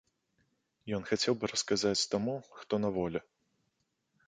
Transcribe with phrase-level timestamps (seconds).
[0.97, 3.19] Ён хацеў бы расказаць таму, хто на волі.